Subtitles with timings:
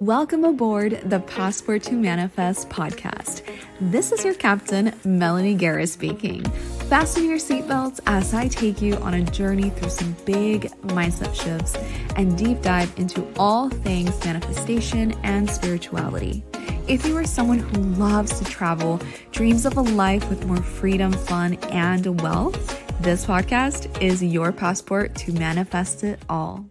[0.00, 3.42] Welcome aboard the Passport to Manifest podcast.
[3.80, 6.42] This is your captain, Melanie Guerra speaking.
[6.90, 11.76] Fasten your seatbelts as I take you on a journey through some big mindset shifts
[12.16, 16.44] and deep dive into all things manifestation and spirituality.
[16.88, 19.00] If you are someone who loves to travel,
[19.30, 25.14] dreams of a life with more freedom, fun, and wealth, this podcast is your passport
[25.14, 26.66] to manifest it all.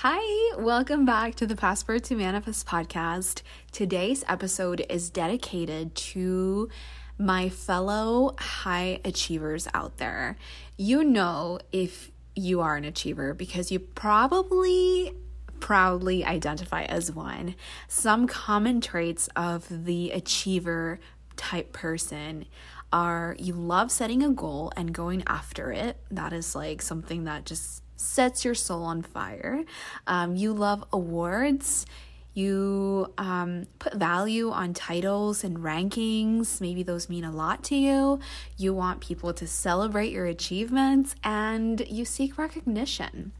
[0.00, 3.40] Hi, welcome back to the Passport to Manifest podcast.
[3.72, 6.68] Today's episode is dedicated to
[7.16, 10.36] my fellow high achievers out there.
[10.76, 15.14] You know, if you are an achiever, because you probably
[15.60, 17.54] proudly identify as one.
[17.88, 21.00] Some common traits of the achiever
[21.36, 22.44] type person
[22.92, 25.96] are you love setting a goal and going after it.
[26.10, 29.64] That is like something that just sets your soul on fire.
[30.06, 31.86] Um, you love awards.
[32.34, 36.60] You um, put value on titles and rankings.
[36.60, 38.20] Maybe those mean a lot to you.
[38.58, 43.32] You want people to celebrate your achievements and you seek recognition.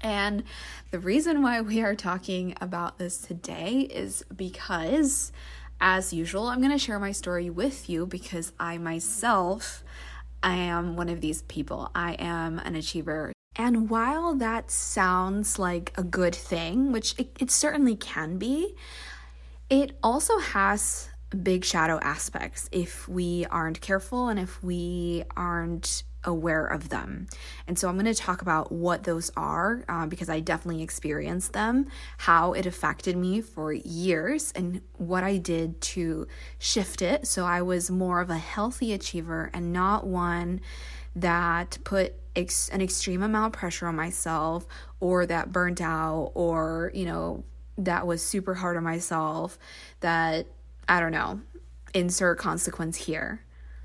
[0.00, 0.44] And
[0.90, 5.32] the reason why we are talking about this today is because
[5.80, 9.82] as usual, I'm going to share my story with you because I myself
[10.42, 11.90] I am one of these people.
[11.94, 13.32] I am an achiever.
[13.56, 18.74] And while that sounds like a good thing, which it, it certainly can be,
[19.68, 21.08] it also has
[21.42, 27.26] big shadow aspects if we aren't careful and if we aren't aware of them.
[27.66, 31.52] And so I'm going to talk about what those are uh, because I definitely experienced
[31.52, 31.86] them,
[32.18, 36.26] how it affected me for years, and what I did to
[36.58, 37.26] shift it.
[37.26, 40.60] So I was more of a healthy achiever and not one
[41.16, 44.66] that put ex- an extreme amount of pressure on myself
[45.00, 47.44] or that burnt out or, you know,
[47.78, 49.58] that was super hard on myself
[50.00, 50.46] that
[50.88, 51.40] I don't know,
[51.94, 53.42] insert consequence here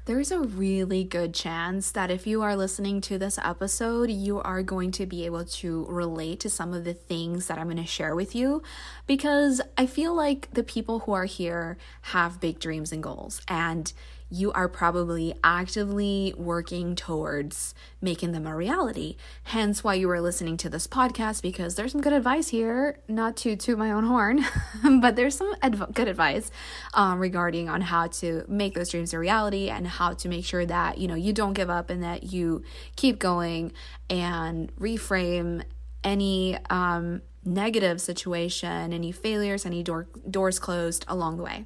[0.08, 4.64] there's a really good chance that if you are listening to this episode, you are
[4.64, 7.86] going to be able to relate to some of the things that I'm going to
[7.86, 8.64] share with you
[9.06, 13.42] because I feel like the people who are here have big dreams and goals.
[13.50, 13.92] And
[14.30, 19.16] you are probably actively working towards making them a reality.
[19.44, 23.00] Hence, why you are listening to this podcast because there's some good advice here.
[23.08, 24.46] Not to toot my own horn,
[25.02, 26.52] but there's some adv- good advice
[26.94, 30.66] um, regarding on how to make those dreams a reality and how to make sure
[30.66, 32.64] that you know you don't give up and that you
[32.96, 33.72] keep going
[34.10, 35.64] and reframe
[36.04, 41.66] any um, negative situation, any failures, any door- doors closed along the way.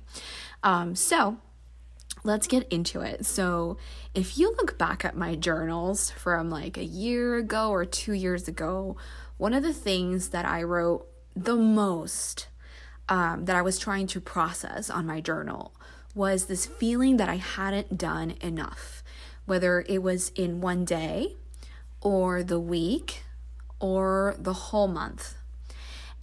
[0.64, 1.38] Um, so
[2.24, 3.26] let's get into it.
[3.26, 3.78] So,
[4.14, 8.48] if you look back at my journals from like a year ago or two years
[8.48, 8.98] ago,
[9.38, 12.48] one of the things that I wrote the most
[13.10, 15.74] um, that I was trying to process on my journal
[16.14, 19.04] was this feeling that I hadn't done enough,
[19.46, 21.38] whether it was in one day
[22.02, 23.24] or the week
[23.80, 25.36] or the whole month.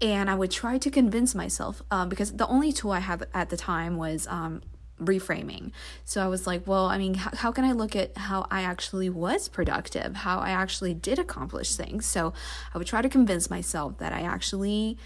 [0.00, 3.50] And I would try to convince myself um, because the only tool I had at
[3.50, 4.62] the time was um,
[4.98, 5.72] reframing.
[6.04, 8.62] So I was like, well, I mean, how, how, can I look at how I
[8.62, 12.06] actually was productive, how I actually did accomplish things?
[12.06, 12.32] So
[12.75, 14.98] I would try to convince myself that I actually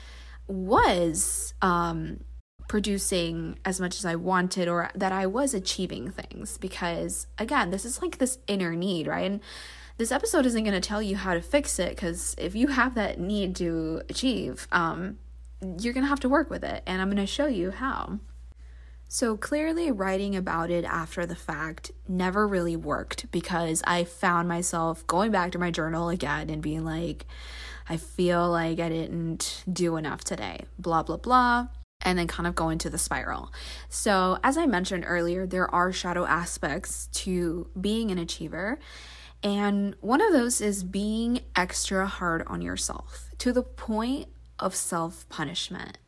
[0.46, 2.20] was um,
[2.68, 6.58] producing as much as I wanted or that I was achieving things.
[6.58, 9.30] Because again, this is like this inner need, right?
[9.30, 9.40] And
[9.98, 12.94] this episode isn't going to tell you how to fix it because if you have
[12.94, 15.18] that need to achieve, um,
[15.78, 16.82] you're going to have to work with it.
[16.86, 18.18] And I'm going to show you how.
[19.14, 25.06] So clearly, writing about it after the fact never really worked because I found myself
[25.06, 27.26] going back to my journal again and being like,
[27.90, 31.66] I feel like I didn't do enough today, blah, blah, blah,
[32.00, 33.52] and then kind of go into the spiral.
[33.90, 38.78] So, as I mentioned earlier, there are shadow aspects to being an achiever.
[39.42, 45.28] And one of those is being extra hard on yourself to the point of self
[45.28, 45.98] punishment.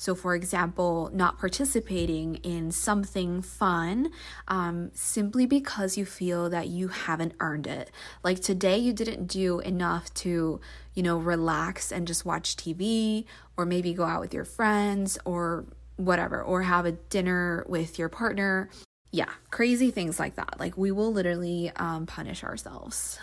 [0.00, 4.10] So, for example, not participating in something fun
[4.48, 7.90] um, simply because you feel that you haven't earned it.
[8.24, 10.58] Like today, you didn't do enough to,
[10.94, 13.26] you know, relax and just watch TV
[13.58, 15.66] or maybe go out with your friends or
[15.96, 18.70] whatever, or have a dinner with your partner.
[19.10, 20.58] Yeah, crazy things like that.
[20.58, 23.18] Like, we will literally um, punish ourselves.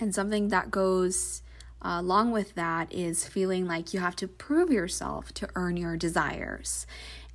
[0.00, 1.42] And something that goes
[1.82, 5.96] uh, along with that is feeling like you have to prove yourself to earn your
[5.96, 6.86] desires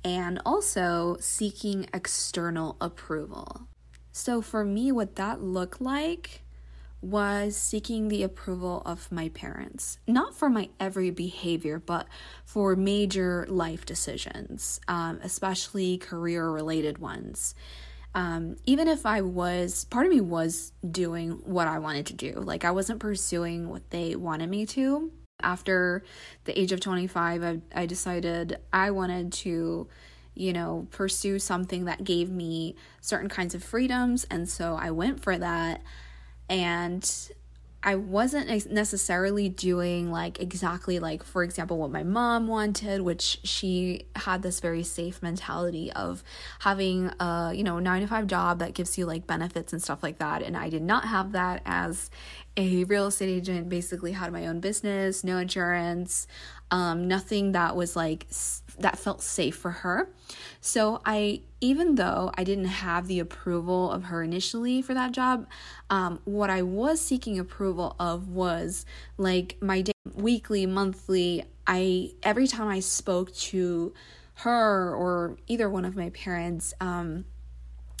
[0.04, 3.62] and also seeking external approval.
[4.12, 6.42] So, for me, what that looked like
[7.04, 12.06] was seeking the approval of my parents, not for my every behavior, but
[12.44, 17.54] for major life decisions, um, especially career related ones.
[18.14, 22.32] Um, even if I was, part of me was doing what I wanted to do.
[22.34, 25.10] Like, I wasn't pursuing what they wanted me to.
[25.42, 26.04] After
[26.44, 29.88] the age of 25, I, I decided I wanted to
[30.34, 34.24] you know, pursue something that gave me certain kinds of freedoms.
[34.30, 35.82] And so I went for that.
[36.48, 37.08] And
[37.86, 44.06] I wasn't necessarily doing like exactly like, for example, what my mom wanted, which she
[44.16, 46.24] had this very safe mentality of
[46.60, 50.02] having a, you know, nine to five job that gives you like benefits and stuff
[50.02, 50.40] like that.
[50.42, 52.08] And I did not have that as
[52.56, 56.26] a real estate agent, basically had my own business, no insurance,
[56.70, 58.26] um, nothing that was like
[58.78, 60.08] that felt safe for her.
[60.60, 65.46] So I, even though I didn't have the approval of her initially for that job,
[65.90, 68.86] um, what I was seeking approval of was
[69.18, 71.44] like my day, weekly, monthly.
[71.66, 73.94] I every time I spoke to
[74.38, 76.74] her or either one of my parents.
[76.80, 77.24] Um,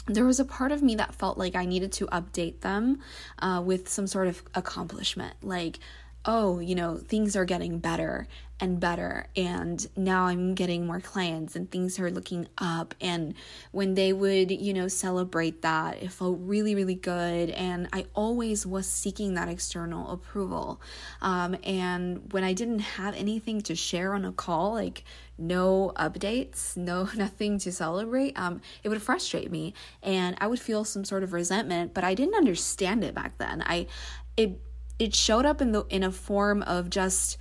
[0.06, 3.00] there was a part of me that felt like I needed to update them
[3.38, 5.34] uh, with some sort of accomplishment.
[5.42, 5.78] Like,
[6.26, 8.26] oh, you know, things are getting better
[8.60, 9.26] and better.
[9.36, 12.94] And now I'm getting more clients and things are looking up.
[13.00, 13.34] And
[13.72, 17.50] when they would, you know, celebrate that, it felt really, really good.
[17.50, 20.80] And I always was seeking that external approval.
[21.20, 25.04] Um, and when I didn't have anything to share on a call, like
[25.36, 30.84] no updates, no nothing to celebrate, um, it would frustrate me and I would feel
[30.84, 33.62] some sort of resentment, but I didn't understand it back then.
[33.66, 33.88] I
[34.36, 34.60] it
[34.98, 37.38] it showed up in the in a form of just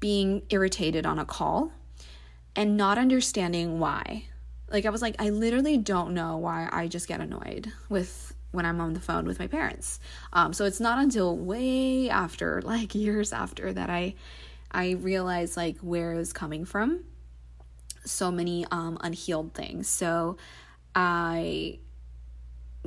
[0.00, 1.72] being irritated on a call
[2.54, 4.24] and not understanding why.
[4.70, 8.64] Like I was like I literally don't know why I just get annoyed with when
[8.64, 10.00] I'm on the phone with my parents.
[10.32, 14.14] Um, so it's not until way after, like years after, that I
[14.70, 17.04] I realized like where it was coming from.
[18.04, 19.88] So many um, unhealed things.
[19.88, 20.36] So
[20.94, 21.78] I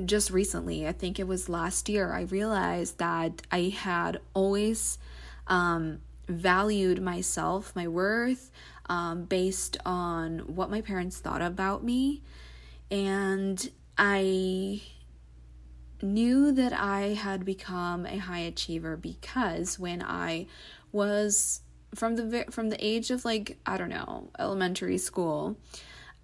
[0.04, 4.98] just recently, I think it was last year, I realized that I had always
[5.46, 8.50] um, valued myself, my worth,
[8.86, 12.22] um, based on what my parents thought about me.
[12.90, 14.82] And I
[16.02, 20.46] knew that I had become a high achiever because when I
[20.92, 21.60] was
[21.94, 25.56] from the from the age of like I don't know elementary school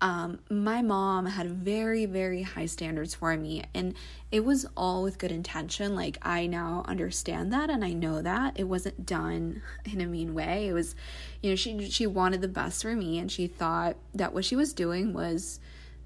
[0.06, 3.92] um, my mom had very, very high standards for me, and
[4.30, 5.96] it was all with good intention.
[5.96, 10.32] Like, I now understand that, and I know that it wasn't done in a mean
[10.32, 10.68] way.
[10.68, 10.94] It was,
[11.42, 14.54] you know, she she wanted the best for me, and she thought that what she
[14.54, 15.58] was doing was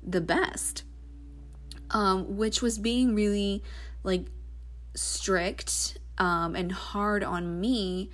[0.03, 0.85] the best,
[1.91, 3.63] um, which was being really
[4.03, 4.29] like
[4.95, 8.09] strict um, and hard on me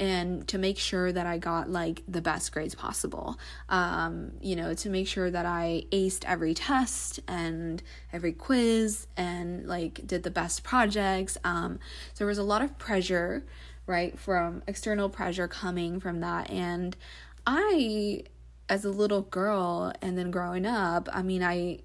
[0.00, 3.38] and to make sure that I got like the best grades possible.
[3.68, 9.68] Um, you know, to make sure that I aced every test and every quiz and
[9.68, 11.36] like did the best projects.
[11.44, 11.78] Um,
[12.14, 13.44] so there was a lot of pressure,
[13.86, 16.50] right, from external pressure coming from that.
[16.50, 16.96] And
[17.46, 18.24] I,
[18.70, 21.80] as a little girl and then growing up, I mean, I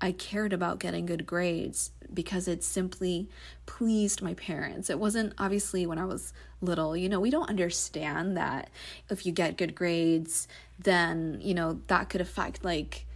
[0.00, 3.28] I cared about getting good grades because it simply
[3.66, 4.90] pleased my parents.
[4.90, 8.70] It wasn't obviously when I was little, you know, we don't understand that
[9.10, 13.06] if you get good grades, then, you know, that could affect like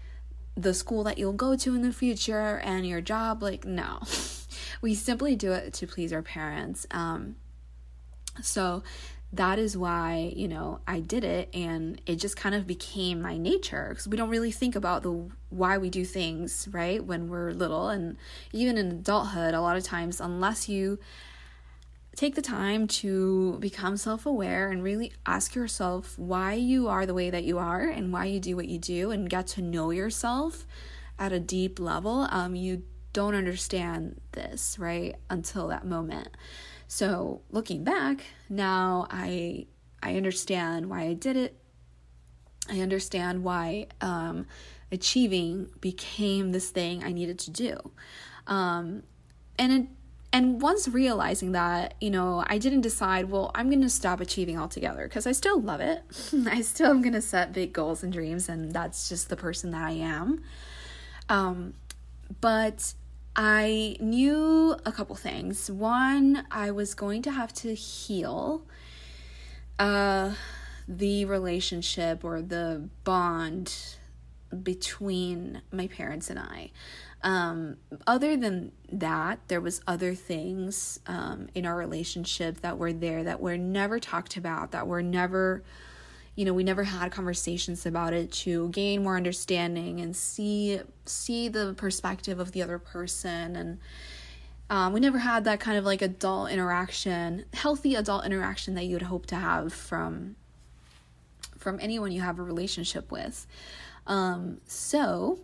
[0.57, 3.43] the school that you'll go to in the future and your job.
[3.43, 4.01] Like, no,
[4.81, 6.87] we simply do it to please our parents.
[6.91, 7.37] Um,
[8.43, 8.83] so
[9.33, 13.37] that is why you know i did it and it just kind of became my
[13.37, 17.51] nature because we don't really think about the why we do things right when we're
[17.51, 18.17] little and
[18.53, 20.99] even in adulthood a lot of times unless you
[22.15, 27.29] take the time to become self-aware and really ask yourself why you are the way
[27.29, 30.67] that you are and why you do what you do and get to know yourself
[31.19, 36.29] at a deep level um, you don't understand this right until that moment
[36.89, 39.67] so looking back, now I
[40.03, 41.57] I understand why I did it.
[42.69, 44.47] I understand why um,
[44.91, 47.93] achieving became this thing I needed to do.
[48.47, 49.03] Um,
[49.59, 49.87] and it,
[50.33, 54.59] and once realizing that, you know, I didn't decide, well, I'm going to stop achieving
[54.59, 56.03] altogether because I still love it.
[56.47, 59.71] I still am going to set big goals and dreams, and that's just the person
[59.71, 60.43] that I am.
[61.29, 61.75] Um,
[62.41, 62.93] but
[63.37, 65.71] I knew a couple things.
[65.71, 68.63] One, I was going to have to heal
[69.79, 70.33] uh,
[70.89, 73.75] the relationship or the bond
[74.63, 76.71] between my parents and I.
[77.23, 77.77] Um,
[78.07, 83.41] other than that, there was other things um, in our relationship that were there that
[83.41, 85.63] were never talked about, that were never,
[86.37, 91.49] you know, we never had conversations about it to gain more understanding and see see
[91.49, 93.79] the perspective of the other person and.
[94.69, 98.95] Um, we never had that kind of like adult interaction, healthy adult interaction that you
[98.95, 100.35] would hope to have from
[101.57, 103.47] from anyone you have a relationship with.
[104.09, 105.39] Um, so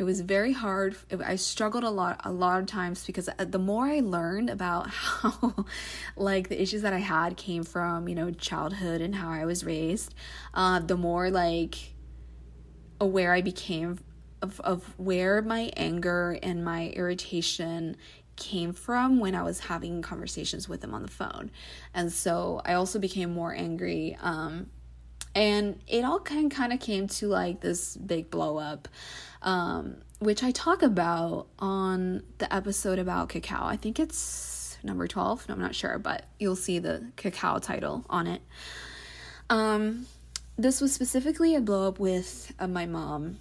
[0.00, 0.96] it was very hard.
[1.22, 4.88] I struggled a lot, a lot of times because uh, the more I learned about
[4.90, 5.66] how,
[6.16, 9.62] like, the issues that I had came from, you know, childhood and how I was
[9.62, 10.14] raised,
[10.54, 11.92] uh, the more like
[12.98, 13.98] aware I became
[14.40, 17.94] of of where my anger and my irritation
[18.36, 21.50] came from when I was having conversations with him on the phone.
[21.92, 24.16] And so I also became more angry.
[24.22, 24.70] Um,
[25.34, 28.88] and it all kind kind of came to like this big blow up
[29.42, 35.48] um, which i talk about on the episode about cacao i think it's number 12
[35.48, 38.42] no, i'm not sure but you'll see the cacao title on it.
[39.48, 40.06] Um,
[40.56, 43.38] this was specifically a blow up with uh, my mom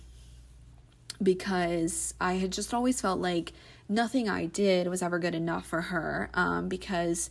[1.21, 3.53] because i had just always felt like
[3.87, 7.29] nothing i did was ever good enough for her um, because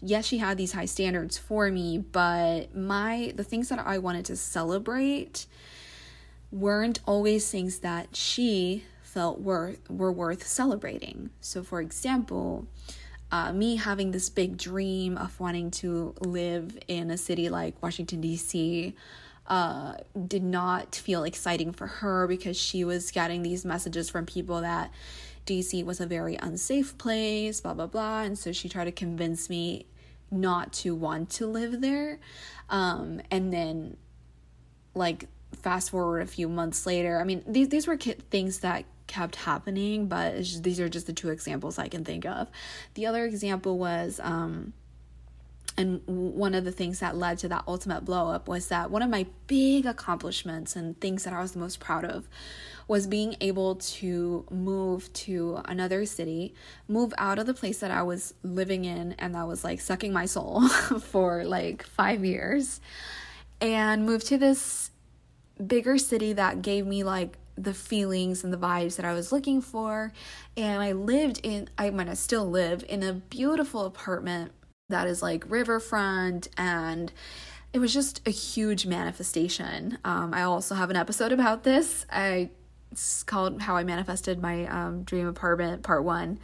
[0.00, 4.24] yes, she had these high standards for me, but my the things that I wanted
[4.26, 5.46] to celebrate
[6.52, 11.30] weren't always things that she felt were were worth celebrating.
[11.40, 12.66] So for example,
[13.32, 18.20] uh, me having this big dream of wanting to live in a city like Washington
[18.20, 18.94] D.C.
[19.46, 19.94] Uh,
[20.26, 24.90] did not feel exciting for her because she was getting these messages from people that
[25.46, 28.22] DC was a very unsafe place, blah, blah, blah.
[28.22, 29.86] And so she tried to convince me
[30.30, 32.18] not to want to live there.
[32.68, 33.96] Um, and then,
[34.94, 35.28] like,
[35.62, 40.08] fast forward a few months later, I mean, these, these were things that kept happening,
[40.08, 42.48] but just, these are just the two examples I can think of.
[42.94, 44.72] The other example was, um,
[45.78, 49.02] and one of the things that led to that ultimate blow up was that one
[49.02, 52.28] of my big accomplishments and things that I was the most proud of
[52.88, 56.54] was being able to move to another city,
[56.86, 60.12] move out of the place that I was living in and that was like sucking
[60.12, 62.80] my soul for like five years,
[63.60, 64.90] and move to this
[65.64, 69.60] bigger city that gave me like the feelings and the vibes that I was looking
[69.60, 70.12] for.
[70.56, 74.52] And I lived in, I mean, I still live in a beautiful apartment
[74.88, 77.12] that is like riverfront and
[77.72, 79.98] it was just a huge manifestation.
[80.04, 82.06] Um, I also have an episode about this.
[82.10, 82.50] I
[82.92, 86.38] it's called How I Manifested My um, Dream Apartment Part 1.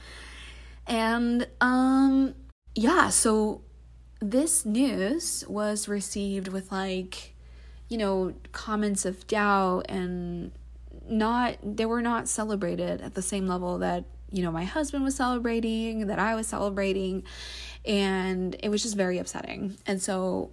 [0.87, 2.35] And um
[2.75, 3.63] yeah, so
[4.21, 7.33] this news was received with like
[7.89, 10.51] you know, comments of doubt and
[11.07, 15.15] not they were not celebrated at the same level that you know my husband was
[15.15, 17.23] celebrating, that I was celebrating
[17.85, 19.77] and it was just very upsetting.
[19.87, 20.53] And so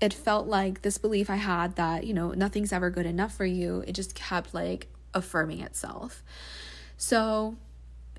[0.00, 3.46] it felt like this belief I had that, you know, nothing's ever good enough for
[3.46, 6.22] you, it just kept like affirming itself.
[6.96, 7.56] So,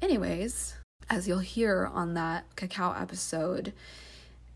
[0.02, 0.76] anyways,
[1.10, 3.74] as you'll hear on that cacao episode,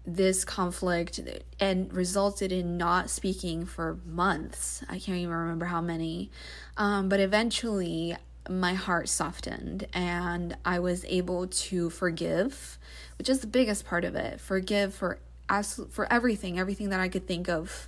[0.06, 1.20] this conflict
[1.60, 4.84] and resulted in not speaking for months.
[4.90, 6.30] I can't even remember how many.
[6.78, 8.16] Um, but eventually,
[8.50, 12.78] my heart softened and I was able to forgive
[13.18, 14.40] which is the biggest part of it.
[14.40, 15.20] Forgive for
[15.50, 17.88] absolute for everything, everything that I could think of.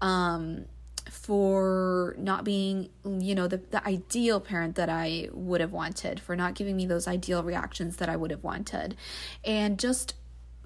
[0.00, 0.66] Um,
[1.10, 6.36] for not being, you know, the, the ideal parent that I would have wanted, for
[6.36, 8.96] not giving me those ideal reactions that I would have wanted,
[9.44, 10.14] and just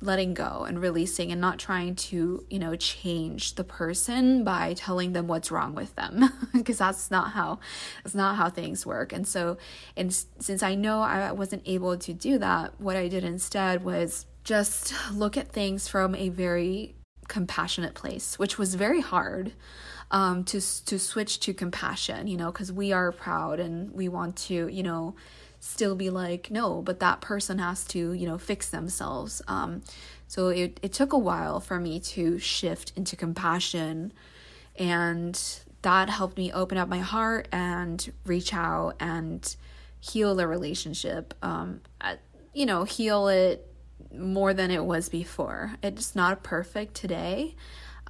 [0.03, 5.13] letting go and releasing and not trying to, you know, change the person by telling
[5.13, 7.59] them what's wrong with them because that's not how
[8.03, 9.13] that's not how things work.
[9.13, 9.59] And so
[9.97, 14.27] and since I know I wasn't able to do that, what I did instead was
[14.43, 16.95] just look at things from a very
[17.29, 19.53] compassionate place, which was very hard
[20.11, 24.37] um to to switch to compassion, you know, cuz we are proud and we want
[24.37, 25.14] to, you know,
[25.61, 29.43] still be like no but that person has to you know fix themselves.
[29.47, 29.83] Um
[30.26, 34.12] so it, it took a while for me to shift into compassion
[34.76, 39.57] and that helped me open up my heart and reach out and
[39.99, 41.35] heal the relationship.
[41.43, 41.81] Um
[42.55, 43.67] you know heal it
[44.17, 45.76] more than it was before.
[45.83, 47.55] It's not perfect today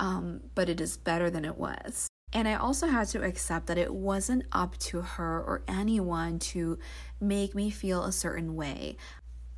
[0.00, 3.78] um but it is better than it was and I also had to accept that
[3.78, 6.78] it wasn't up to her or anyone to
[7.21, 8.97] make me feel a certain way.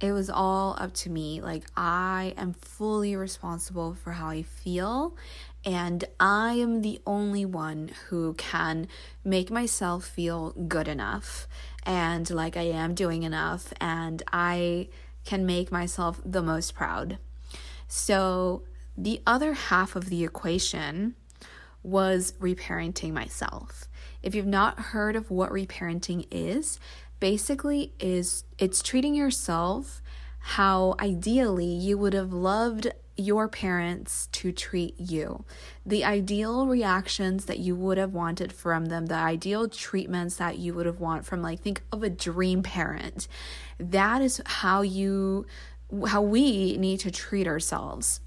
[0.00, 1.42] It was all up to me.
[1.42, 5.16] Like, I am fully responsible for how I feel
[5.64, 8.88] And I am the only one who can
[9.22, 11.46] make myself feel good enough
[11.84, 14.88] and like I am doing enough, and I
[15.24, 17.18] can make myself the most proud.
[17.88, 18.62] So,
[18.96, 21.14] the other half of the equation
[21.82, 23.88] was reparenting myself.
[24.22, 26.78] If you've not heard of what reparenting is,
[27.18, 30.02] basically is it's treating yourself
[30.38, 35.44] how ideally you would have loved your parents to treat you.
[35.84, 40.74] The ideal reactions that you would have wanted from them, the ideal treatments that you
[40.74, 43.28] would have want from like think of a dream parent.
[43.78, 45.46] That is how you
[46.06, 48.20] how we need to treat ourselves.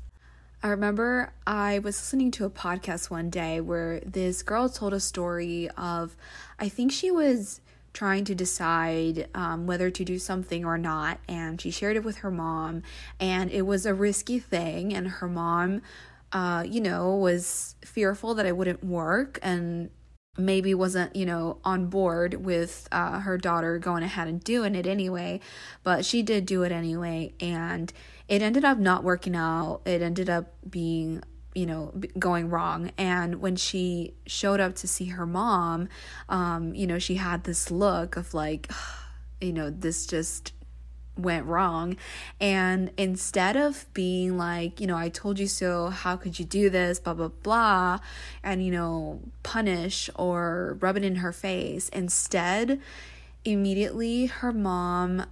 [0.66, 5.00] I remember I was listening to a podcast one day where this girl told a
[5.00, 6.18] story of
[6.58, 7.62] I think she was
[7.94, 11.20] trying to decide um, whether to do something or not.
[11.30, 12.82] And she shared it with her mom,
[13.20, 14.92] and it was a risky thing.
[14.92, 15.84] And her mom,
[16.32, 19.92] uh, you know, was fearful that it wouldn't work and
[20.38, 24.86] maybe wasn't you know on board with uh, her daughter going ahead and doing it
[24.86, 25.40] anyway
[25.84, 27.94] but she did do it anyway and
[28.28, 29.82] it ended up not working out.
[29.86, 32.92] It ended up being you know going wrong.
[32.98, 35.88] And when she showed up to see her mom
[36.28, 38.70] um you know she had this look of like
[39.42, 40.54] you know this just
[41.18, 41.96] went wrong.
[42.42, 45.90] And instead of being like you know i told you so.
[45.90, 47.00] How could you do this?
[47.00, 48.00] blah blah blah
[48.44, 51.90] and you know punish or rub it in her face.
[51.90, 52.82] Instead
[53.46, 55.26] immediately her mom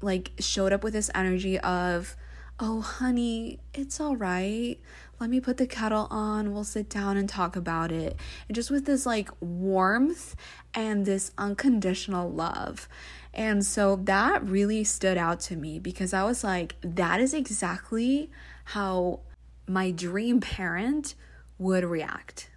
[0.00, 2.16] like showed up with this energy of
[2.60, 4.78] oh honey it's all right
[5.20, 8.16] let me put the kettle on, we'll sit down and talk about it.
[8.48, 10.34] And just with this like warmth
[10.72, 12.88] and this unconditional love.
[13.34, 18.30] And so that really stood out to me because I was like, that is exactly
[18.64, 19.20] how
[19.68, 21.14] my dream parent
[21.58, 22.48] would react.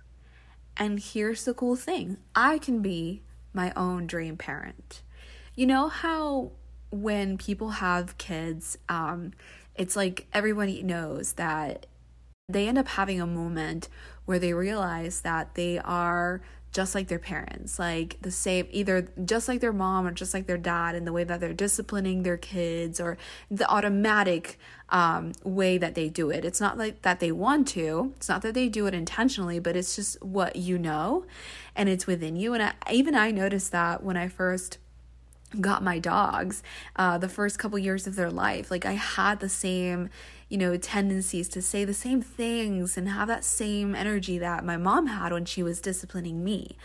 [0.77, 5.01] And here's the cool thing I can be my own dream parent.
[5.53, 6.53] You know how
[6.91, 9.33] when people have kids, um,
[9.75, 11.85] it's like everybody knows that
[12.49, 13.89] they end up having a moment
[14.25, 16.41] where they realize that they are
[16.73, 20.47] just like their parents, like the same, either just like their mom or just like
[20.47, 23.15] their dad in the way that they're disciplining their kids or
[23.51, 24.57] the automatic
[24.89, 26.43] um, way that they do it.
[26.43, 29.75] It's not like that they want to, it's not that they do it intentionally, but
[29.75, 31.25] it's just what you know
[31.75, 32.55] and it's within you.
[32.55, 34.79] And I, even I noticed that when I first
[35.61, 36.63] got my dogs
[36.95, 40.09] uh, the first couple years of their life like i had the same
[40.53, 44.77] you know, tendencies to say the same things and have that same energy that my
[44.77, 46.77] mom had when she was disciplining me.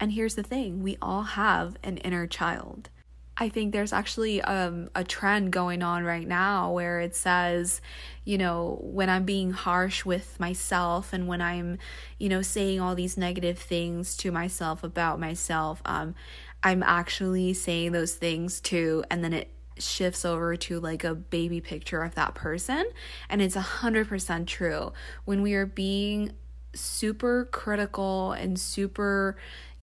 [0.00, 2.90] And here's the thing we all have an inner child.
[3.36, 7.80] I think there's actually um, a trend going on right now where it says,
[8.24, 11.78] you know, when I'm being harsh with myself and when I'm,
[12.18, 16.16] you know, saying all these negative things to myself about myself, um,
[16.62, 19.48] I'm actually saying those things too, and then it
[19.78, 22.84] shifts over to like a baby picture of that person.
[23.28, 24.92] And it's a hundred percent true.
[25.24, 26.32] When we are being
[26.74, 29.36] super critical and super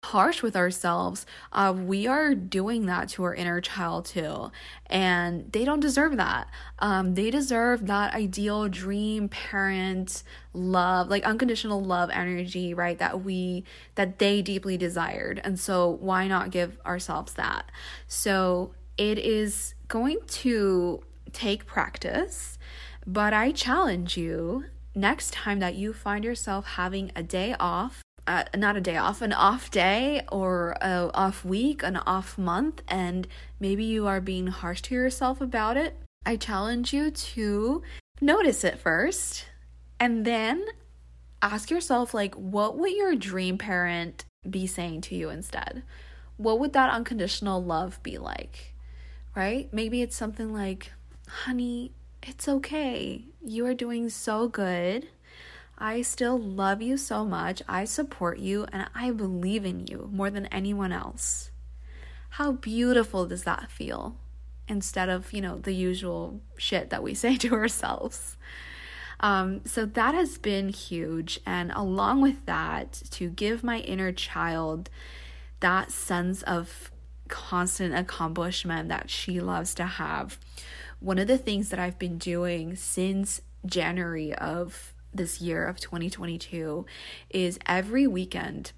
[0.04, 4.50] harsh with ourselves, uh, we are doing that to our inner child too.
[4.86, 6.48] And they don't deserve that.
[6.78, 12.98] Um, they deserve that ideal dream parent love, like unconditional love energy, right?
[12.98, 13.64] That we,
[13.94, 15.40] that they deeply desired.
[15.42, 17.70] And so why not give ourselves that?
[18.06, 22.58] So it is going to take practice,
[23.06, 28.44] but I challenge you next time that you find yourself having a day off, uh,
[28.56, 33.26] not a day off, an off day or a off week, an off month, and
[33.60, 35.96] maybe you are being harsh to yourself about it.
[36.26, 37.82] I challenge you to
[38.20, 39.46] notice it first
[40.00, 40.64] and then
[41.42, 45.82] ask yourself like what would your dream parent be saying to you instead?
[46.36, 48.74] What would that unconditional love be like?
[49.34, 49.68] right?
[49.72, 50.92] Maybe it's something like,
[51.28, 53.24] honey, it's okay.
[53.44, 55.08] You are doing so good.
[55.78, 57.62] I still love you so much.
[57.68, 61.50] I support you and I believe in you more than anyone else.
[62.30, 64.16] How beautiful does that feel?
[64.68, 68.36] Instead of, you know, the usual shit that we say to ourselves.
[69.20, 71.40] Um, so that has been huge.
[71.46, 74.90] And along with that, to give my inner child
[75.60, 76.90] that sense of
[77.28, 80.38] constant accomplishment that she loves to have.
[81.00, 86.84] One of the things that I've been doing since January of this year of 2022
[87.30, 88.72] is every weekend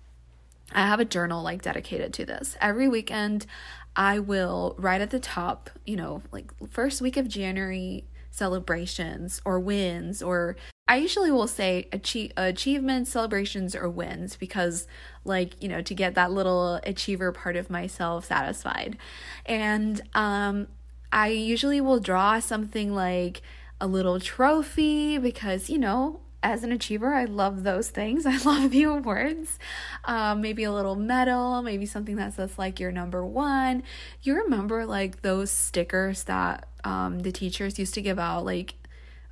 [0.73, 2.57] I have a journal like dedicated to this.
[2.61, 3.47] Every weekend
[3.95, 9.59] I will write at the top, you know, like first week of January celebrations or
[9.59, 10.57] wins or
[10.89, 14.87] I usually will say achieve, achievements, celebrations, or wins because,
[15.25, 18.97] like, you know, to get that little achiever part of myself satisfied.
[19.45, 20.69] And um,
[21.11, 23.43] I usually will draw something like
[23.81, 28.25] a little trophy because, you know, as an achiever, I love those things.
[28.27, 29.59] I love the awards.
[30.05, 33.83] Um, maybe a little medal, maybe something that says like you're number one.
[34.23, 38.75] You remember like those stickers that um, the teachers used to give out, like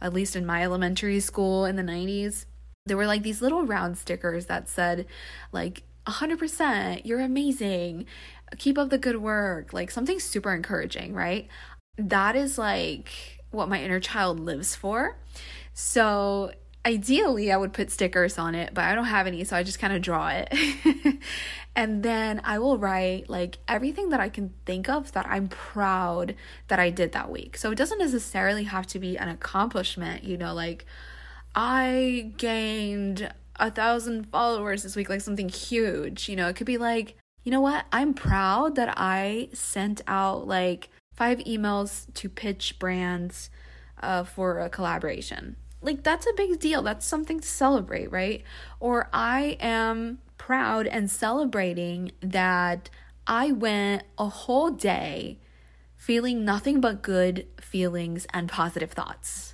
[0.01, 2.47] at least in my elementary school in the 90s,
[2.87, 5.07] there were like these little round stickers that said,
[5.53, 8.05] like, 100%, you're amazing,
[8.59, 11.49] keep up the good work, like something super encouraging, right?
[11.97, 13.09] That is like
[13.51, 15.17] what my inner child lives for.
[15.73, 16.53] So
[16.85, 19.79] ideally I would put stickers on it, but I don't have any, so I just
[19.79, 20.53] kind of draw it.
[21.77, 26.35] and then I will write like everything that I can think of that I'm proud
[26.69, 27.57] that I did that week.
[27.57, 30.85] So it doesn't necessarily have to be an accomplishment, you know, like
[31.55, 36.79] I gained a thousand followers this week, like something huge, you know, it could be
[36.79, 42.79] like, you know what, I'm proud that I sent out like five emails to pitch
[42.79, 43.49] brands
[44.03, 46.83] uh, for a collaboration like, that's a big deal.
[46.83, 48.43] That's something to celebrate, right?
[48.81, 52.91] Or I am proud and celebrating that
[53.27, 55.39] I went a whole day
[55.97, 59.54] feeling nothing but good feelings and positive thoughts.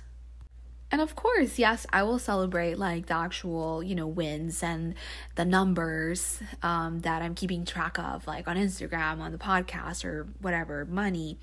[0.91, 4.95] And of course, yes, I will celebrate like the actual, you know, wins and
[5.35, 10.27] the numbers um, that I'm keeping track of, like on Instagram, on the podcast, or
[10.41, 11.37] whatever, money.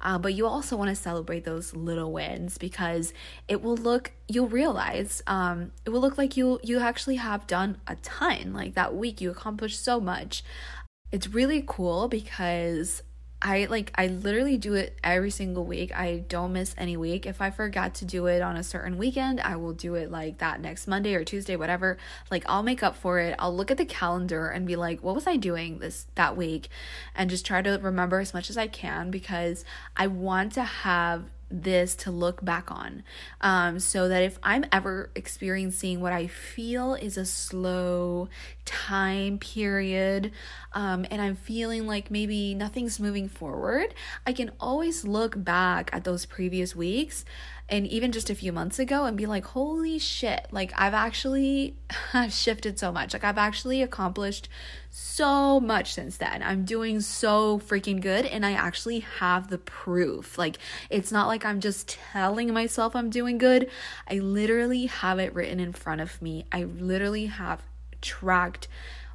[0.00, 3.12] Uh, but you also want to celebrate those little wins because
[3.48, 7.78] it will look, you'll realize, um, it will look like you you actually have done
[7.88, 8.52] a ton.
[8.52, 10.44] Like that week, you accomplished so much.
[11.10, 13.02] It's really cool because
[13.44, 15.92] I like I literally do it every single week.
[15.94, 17.26] I don't miss any week.
[17.26, 20.38] If I forgot to do it on a certain weekend, I will do it like
[20.38, 21.98] that next Monday or Tuesday, whatever.
[22.30, 23.34] Like I'll make up for it.
[23.40, 26.68] I'll look at the calendar and be like, what was I doing this that week?
[27.16, 29.64] And just try to remember as much as I can because
[29.96, 33.02] I want to have this to look back on
[33.40, 38.28] um, so that if I'm ever experiencing what I feel is a slow
[38.64, 40.32] time period
[40.72, 43.94] um, and I'm feeling like maybe nothing's moving forward,
[44.26, 47.24] I can always look back at those previous weeks
[47.72, 51.74] and even just a few months ago and be like, holy shit, like I've actually
[52.12, 53.14] I've shifted so much.
[53.14, 54.50] Like I've actually accomplished
[54.90, 56.42] so much since then.
[56.42, 60.36] I'm doing so freaking good and I actually have the proof.
[60.36, 60.58] Like
[60.90, 63.70] it's not like I'm just telling myself I'm doing good.
[64.06, 66.44] I literally have it written in front of me.
[66.52, 67.62] I literally have
[68.02, 68.68] tracked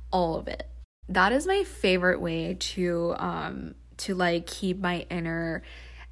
[0.09, 0.67] all of it.
[1.07, 5.61] That is my favorite way to um to like keep my inner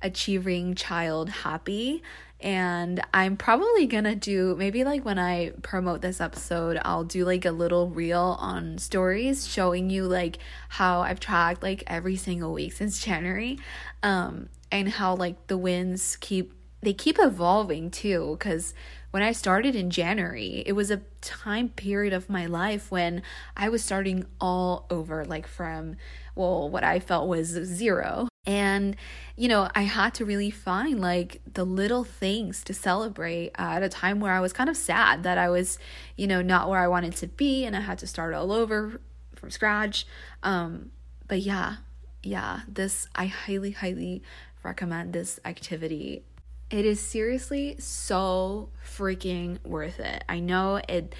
[0.03, 2.03] achieving child happy
[2.39, 7.45] and I'm probably gonna do maybe like when I promote this episode, I'll do like
[7.45, 12.73] a little reel on stories showing you like how I've tracked like every single week
[12.73, 13.59] since January,
[14.03, 18.35] um, and how like the wins keep they keep evolving too.
[18.37, 18.73] Because
[19.11, 23.21] when I started in January, it was a time period of my life when
[23.55, 25.95] I was starting all over, like from
[26.35, 28.95] well, what I felt was zero and,
[29.35, 33.89] you know, I had to really find like the little things to celebrate at a
[33.89, 35.79] time where I was kind of sad that I was,
[36.15, 39.01] you know, not where I wanted to be and I had to start all over
[39.35, 40.05] from scratch.
[40.43, 40.91] Um,
[41.27, 41.77] but yeah,
[42.21, 44.21] yeah, this, I highly, highly
[44.63, 46.23] recommend this activity.
[46.69, 50.23] It is seriously so freaking worth it.
[50.29, 51.15] I know it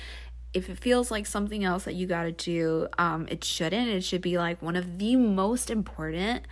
[0.54, 3.90] if it feels like something else that you got to do, um, it shouldn't.
[3.90, 6.46] It should be like one of the most important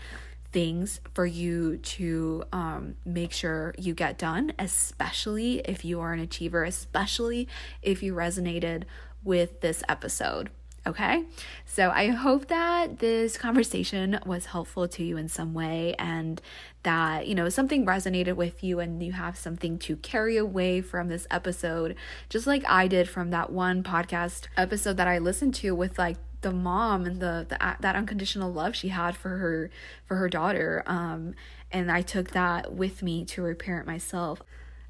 [0.53, 6.19] things for you to um, make sure you get done, especially if you are an
[6.19, 7.47] achiever, especially
[7.81, 8.83] if you resonated
[9.23, 10.49] with this episode.
[10.85, 11.23] Okay,
[11.65, 16.41] so I hope that this conversation was helpful to you in some way and
[16.83, 21.07] that, you know, something resonated with you and you have something to carry away from
[21.07, 21.95] this episode,
[22.27, 26.17] just like I did from that one podcast episode that I listened to with like
[26.43, 29.69] the mom and the, the that unconditional love she had for her
[30.05, 31.33] for her daughter um
[31.71, 34.43] and I took that with me to reparent myself.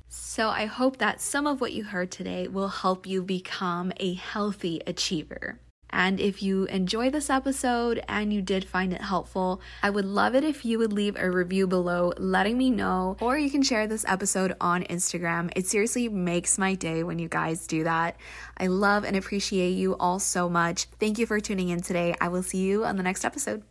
[0.10, 4.14] So I hope that some of what you heard today will help you become a
[4.14, 5.60] healthy achiever.
[5.94, 10.34] And if you enjoy this episode and you did find it helpful, I would love
[10.34, 13.86] it if you would leave a review below letting me know, or you can share
[13.86, 15.52] this episode on Instagram.
[15.56, 18.18] It seriously makes my day when you guys do that.
[18.58, 20.86] I love and appreciate you all so much.
[21.00, 22.16] Thank you for tuning in today.
[22.20, 23.64] I will see you on the next episode.